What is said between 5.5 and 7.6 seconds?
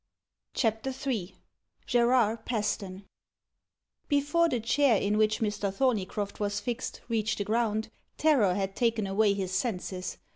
Thorneycroft was fixed, reached the